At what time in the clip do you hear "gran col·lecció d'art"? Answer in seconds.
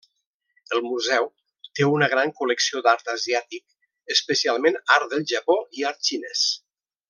2.13-3.13